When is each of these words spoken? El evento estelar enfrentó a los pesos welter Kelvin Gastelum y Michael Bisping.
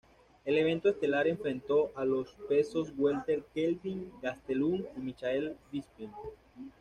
El 0.45 0.57
evento 0.57 0.89
estelar 0.89 1.27
enfrentó 1.27 1.91
a 1.95 2.05
los 2.05 2.33
pesos 2.49 2.91
welter 2.97 3.43
Kelvin 3.53 4.11
Gastelum 4.23 4.81
y 4.97 4.99
Michael 4.99 5.55
Bisping. 5.71 6.09